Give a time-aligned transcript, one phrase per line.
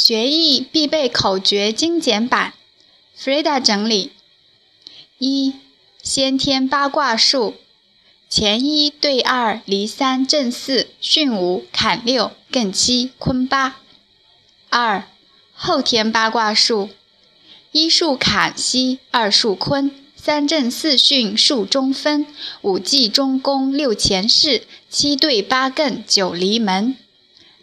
[0.00, 2.54] 学艺必备口诀精简版
[3.18, 4.12] ，Frida 整理：
[5.18, 5.54] 一、
[6.00, 7.56] 先天八卦数，
[8.30, 13.72] 乾一对二，离三，震四，巽五，坎六，艮七，坤八；
[14.70, 15.02] 二、
[15.52, 16.90] 后天八卦数，
[17.72, 22.24] 一数坎西，二数坤，三震四巽，数中分，
[22.62, 26.94] 五忌中宫，六乾巳，七兑八艮，九离门；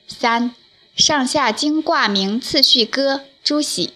[0.06, 0.54] 三。
[0.96, 3.92] 上下经卦名次序歌朱熹：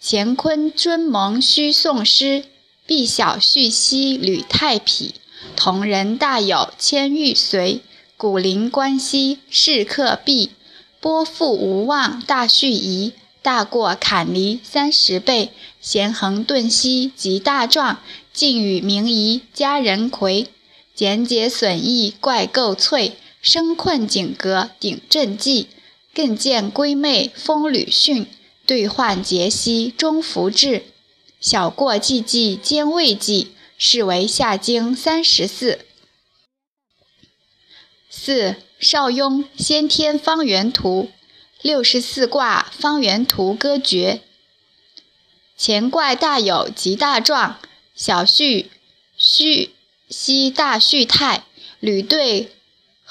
[0.00, 2.44] 乾坤尊蒙虚宋诗，
[2.86, 5.16] 毕小续兮吕太匹。
[5.54, 7.82] 同人大有千玉随，
[8.16, 10.52] 古灵关兮事克毕。
[10.98, 15.52] 波复无望大续夷，大过坎离三十倍。
[15.82, 17.98] 咸恒顿兮极大壮，
[18.32, 20.48] 晋与明夷佳人魁。
[20.94, 25.66] 简解损益怪构翠，生困景阁顶震寂。
[26.14, 28.26] 更见闺妹风吕训，
[28.64, 30.84] 兑换节兮终福至。
[31.40, 35.80] 小过寂寂兼未济，是为下经三十四。
[38.08, 41.10] 四少雍先天方圆图，
[41.60, 44.22] 六十四卦方圆图歌诀。
[45.58, 47.58] 乾卦大有极大壮，
[47.94, 48.70] 小序
[49.16, 49.74] 序
[50.08, 51.44] 兮大序太，
[51.80, 52.53] 履兑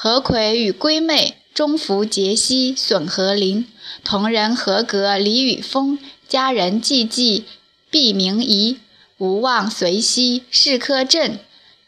[0.04, 1.38] 何魁与闺妹。
[1.54, 3.66] 终服节兮损和邻，
[4.04, 7.44] 同人合格李与风，佳人寂寂
[7.90, 8.80] 毕明仪，
[9.18, 11.40] 无望随兮事科震，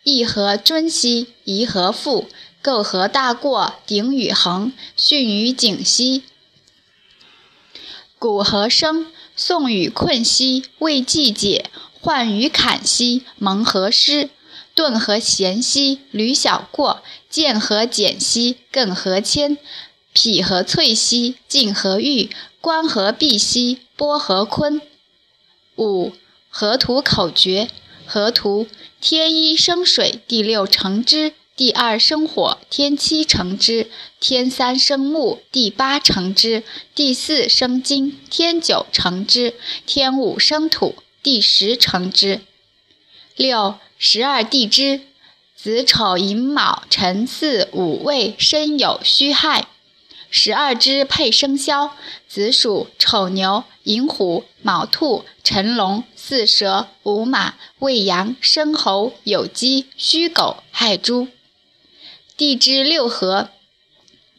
[0.04, 2.30] 义何尊兮宜和复，
[2.62, 6.24] 构何大过鼎与衡，巽与景兮
[8.18, 11.70] 古何生，宋与困兮未既解，
[12.02, 14.30] 涣与坎兮蒙和失。
[14.74, 17.02] 顿和咸兮吕小过，
[17.36, 19.58] 见和简兮艮和谦，
[20.14, 22.30] 匹和翠兮静和玉，
[22.62, 24.82] 关和碧兮波和坤。
[25.76, 26.14] 五
[26.50, 27.70] 河图口诀：
[28.06, 28.70] 河图
[29.02, 33.88] 天一生水，第六成之；第二生火，天七成之；
[34.22, 36.64] 天三生木，第八成之；
[36.96, 39.56] 第四生金，天九成之；
[39.86, 42.40] 天五生土，第十成之。
[43.36, 45.02] 六十二地支：
[45.66, 49.68] 子丑寅卯辰巳午未申酉戌亥。
[50.30, 51.96] 十二支配生肖：
[52.28, 61.30] 子鼠、丑牛、寅虎、卯兔、辰龙、巳蛇、午马、未羊、申猴、酉鸡、戌狗、亥猪。
[62.38, 63.50] 地支六合。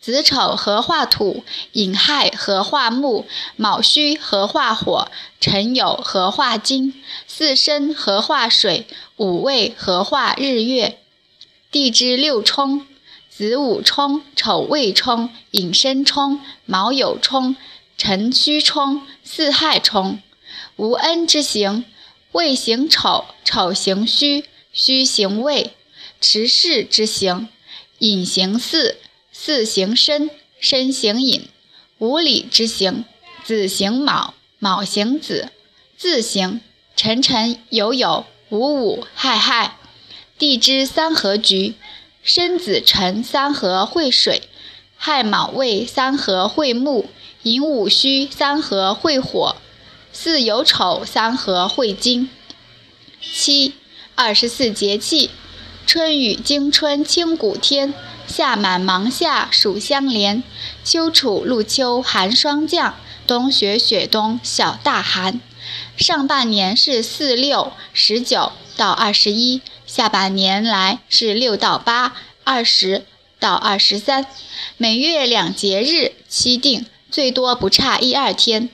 [0.00, 1.42] 子丑合化土，
[1.72, 3.26] 寅亥合化木，
[3.56, 5.10] 卯戌合化火，
[5.41, 6.94] 辰酉合化金，
[7.26, 8.86] 巳申合化水，
[9.16, 11.00] 午未合化日月。
[11.78, 12.87] 地支六冲：
[13.28, 17.54] 子午冲，丑未冲，寅申冲，卯酉冲，
[17.98, 20.22] 辰戌冲，巳亥冲。
[20.76, 21.84] 无恩之行：
[22.32, 25.75] 未行丑，丑行戌，戌行未。
[26.19, 27.50] 持世之行：
[27.98, 28.97] 寅行巳。
[29.31, 31.47] 巳行申，申行寅，
[31.98, 33.04] 无礼之行；
[33.44, 35.50] 子行卯，卯行子，
[35.98, 36.62] 自行
[36.97, 39.76] 辰辰酉酉午午亥亥。
[40.38, 41.74] 地支三合局：
[42.22, 44.42] 申子辰三合会水，
[44.94, 47.06] 亥卯未三合会木，
[47.42, 49.56] 寅午戌三合会火，
[50.12, 52.28] 巳酉丑三合会金。
[53.22, 53.72] 七
[54.14, 55.30] 二十四节气：
[55.86, 57.94] 春雨惊春清谷天。
[58.26, 60.42] 夏满芒夏暑相连，
[60.82, 65.41] 秋处露秋寒霜降，冬雪雪冬小大寒。
[65.97, 69.62] 上半年是四六十九到二十一，
[69.97, 72.15] 下半年来是六到八
[72.45, 73.07] 二十
[73.41, 74.27] 到二十三。
[74.77, 78.69] 每月两节日期定，最多不差一二天。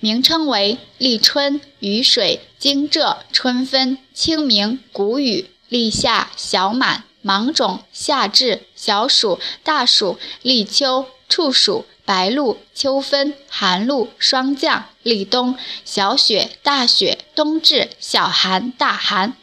[0.00, 7.04] 名称为立春、雨水、惊蛰、春分、清明、谷雨、立夏、小满。
[7.22, 15.56] 芒种、夏至、小暑、大暑、立秋、处暑、白露、秋分、寒露、霜降、立冬、
[15.86, 19.34] 小雪、大雪、冬至、小寒、大寒。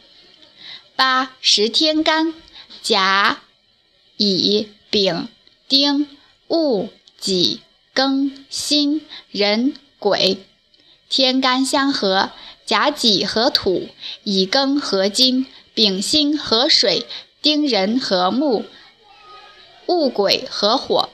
[0.96, 2.32] 八十天干：
[2.80, 3.42] 甲、
[4.16, 5.28] 乙、丙、
[5.68, 6.08] 丁、
[6.48, 6.88] 戊、
[7.20, 7.60] 己、
[7.94, 10.38] 庚、辛、壬、癸。
[11.10, 12.30] 天干相合：
[12.64, 13.90] 甲己合土，
[14.24, 15.44] 乙庚合金，
[15.74, 17.06] 丙辛合水。
[17.42, 18.64] 丁壬合木，
[19.84, 21.10] 戊癸合火，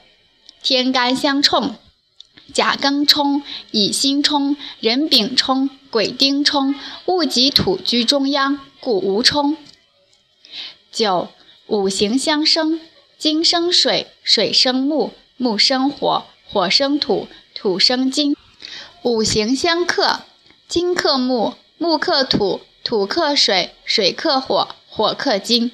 [0.63, 1.75] 天干相冲，
[2.53, 6.73] 甲庚冲，乙辛冲，壬丙冲，癸丁冲，
[7.05, 9.57] 戊己土居中央，故无冲。
[10.93, 11.29] 九
[11.65, 12.79] 五行相生，
[13.17, 18.37] 金生水，水生木，木生火，火生土，土生金。
[19.01, 20.19] 五行相克，
[20.67, 25.71] 金克木，木克土，土克水，水克火，火克金。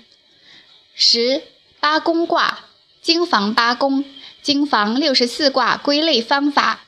[0.95, 1.43] 十
[1.81, 2.59] 八宫卦，
[3.01, 4.05] 经房八宫，
[4.41, 6.85] 经房六十四卦归类方法。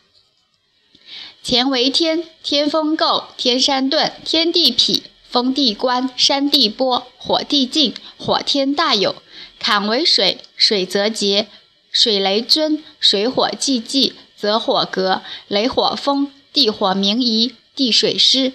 [1.43, 9.15] 乾为天，天风姤，天山遁，天地痞，风地观，山地波，火地静，火天大有。
[9.59, 11.47] 坎为水，水则节，
[11.89, 18.51] 水雷尊，水火既济，则火革，雷火风，地火明夷，地水湿。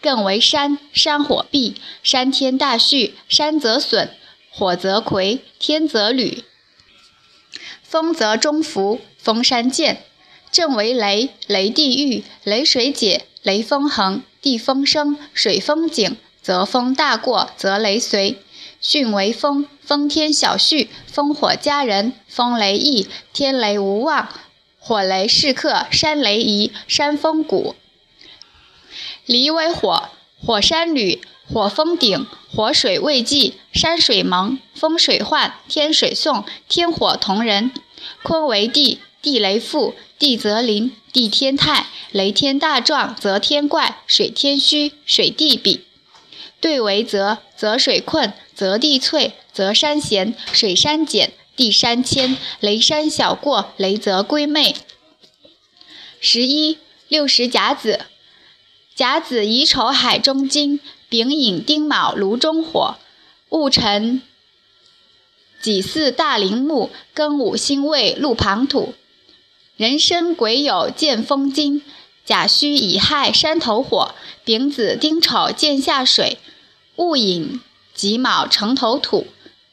[0.00, 4.08] 艮为山，山火闭，山天大畜，山则损，
[4.50, 6.44] 火则魁，天则履，
[7.82, 10.02] 风则中孚，风山见。
[10.50, 18.40] 震为雷，雷地狱，雷水解，雷风横，地风生，水风景，则风大过，则雷随。
[18.80, 24.28] 巽为风，风天小畜，风火家人，风雷易，天雷无妄，
[24.78, 27.74] 火雷是克，山雷移，山风谷。
[29.24, 30.10] 离为火，
[30.40, 31.20] 火山履，
[31.52, 37.72] 火风鼎，火水未济，山水蒙，风水患，天水送，天火同人。
[38.22, 45.84] 坤为地，地雷复，地则临，地天泰，雷天大壮，则天怪，水天虚，水地比。
[46.60, 54.76] 兑为泽，泽水困，泽地脆，泽山咸，水山减，地山谦，雷山小过，雷泽归妹。
[56.20, 58.02] 十一六十甲子，
[58.94, 62.96] 甲子乙丑海中金，丙寅丁卯炉中火，
[63.48, 64.22] 戊辰
[65.60, 68.94] 己巳大陵木，庚午辛未路旁土。
[69.76, 71.82] 壬申癸酉见风金，
[72.24, 76.38] 甲戌乙亥山头火，丙子丁丑见下水。
[76.96, 77.60] 戊寅
[77.92, 79.26] 己卯城头土，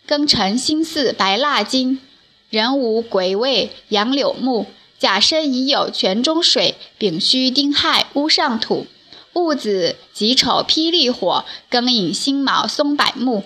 [0.05, 2.01] 庚辰辛巳白蜡金，
[2.49, 4.65] 壬午癸未杨柳木，
[4.99, 8.87] 甲申乙酉泉中水，丙戌丁亥屋上土，
[9.31, 13.45] 戊子己丑霹雳火，庚寅辛卯松柏木，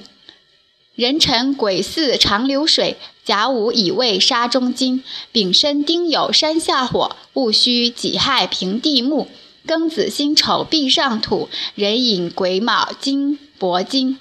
[0.97, 9.27] 壬辰癸巳长流水，甲午乙未沙中金，丙申丁酉山下火，戊戌己亥平地木，
[9.67, 13.37] 庚子辛丑壁上土，壬寅癸卯金。
[13.59, 14.19] 铂金，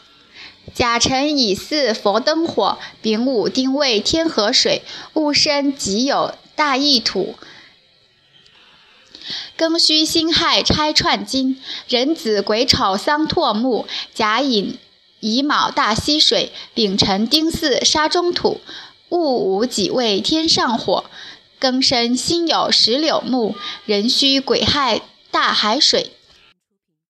[0.75, 4.82] 甲辰乙巳佛灯火，丙午丁未天河水，
[5.14, 7.37] 戊申己酉大义土，
[9.56, 11.58] 庚戌辛亥拆串金，
[11.88, 14.76] 壬子癸丑桑拓木，甲寅
[15.26, 18.61] 乙卯大溪水，丙辰丁巳沙中土，
[19.08, 21.06] 戊午己未天上火，
[21.61, 23.56] 庚申辛酉石榴木，
[23.87, 25.02] 壬戌癸亥
[25.32, 26.12] 大海水。